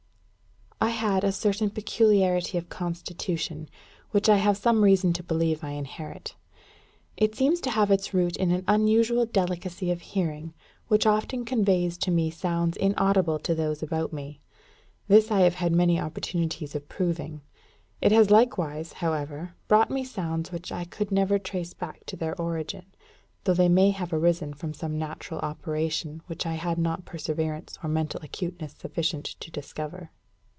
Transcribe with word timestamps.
I 0.83 0.89
had 0.89 1.23
a 1.23 1.31
certain 1.31 1.69
peculiarity 1.69 2.57
of 2.57 2.67
constitution, 2.69 3.69
which 4.09 4.27
I 4.27 4.37
have 4.37 4.57
some 4.57 4.83
reason 4.83 5.13
to 5.13 5.21
believe 5.23 5.63
I 5.63 5.71
inherit. 5.71 6.35
It 7.15 7.35
seems 7.35 7.61
to 7.61 7.69
have 7.69 7.91
its 7.91 8.15
root 8.15 8.35
in 8.35 8.49
an 8.49 8.63
unusual 8.67 9.27
delicacy 9.27 9.91
of 9.91 10.01
hearing, 10.01 10.55
which 10.87 11.05
often 11.05 11.45
conveys 11.45 11.99
to 11.99 12.09
me 12.09 12.31
sounds 12.31 12.77
inaudible 12.77 13.37
to 13.39 13.53
those 13.53 13.83
about 13.83 14.11
me. 14.11 14.41
This 15.07 15.29
I 15.29 15.41
have 15.41 15.53
had 15.55 15.71
many 15.71 15.99
opportunities 15.99 16.73
of 16.73 16.89
proving. 16.89 17.41
It 18.01 18.11
has 18.11 18.31
likewise, 18.31 18.93
however, 18.93 19.53
brought 19.67 19.91
me 19.91 20.03
sounds 20.03 20.51
which 20.51 20.71
I 20.71 20.85
could 20.85 21.11
never 21.11 21.37
trace 21.37 21.75
back 21.75 22.07
to 22.07 22.15
their 22.17 22.39
origin; 22.41 22.87
though 23.43 23.53
they 23.53 23.69
may 23.69 23.91
have 23.91 24.11
arisen 24.11 24.55
from 24.55 24.73
some 24.73 24.97
natural 24.97 25.41
operation 25.41 26.23
which 26.25 26.47
I 26.47 26.53
had 26.55 26.79
not 26.79 27.05
perseverance 27.05 27.77
or 27.83 27.87
mental 27.89 28.19
acuteness 28.23 28.73
sufficient 28.79 29.25
to 29.25 29.51
discover. 29.51 30.09